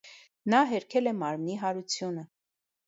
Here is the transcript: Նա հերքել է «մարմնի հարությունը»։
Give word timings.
Նա 0.53 0.61
հերքել 0.71 1.11
է 1.11 1.15
«մարմնի 1.21 1.61
հարությունը»։ 1.67 2.29